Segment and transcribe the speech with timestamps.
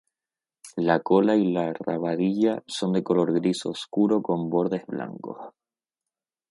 [0.77, 5.53] La cola y la rabadilla son de color gris oscuro con bordes blancos.